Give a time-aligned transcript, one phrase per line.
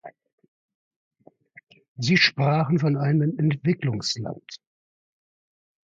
[1.97, 4.55] Sie sprachen von einem Entwicklungsland.